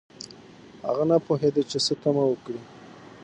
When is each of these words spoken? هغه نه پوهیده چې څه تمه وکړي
هغه 0.85 1.03
نه 1.11 1.17
پوهیده 1.25 1.61
چې 1.71 1.77
څه 1.85 1.93
تمه 2.01 2.23
وکړي 2.27 2.61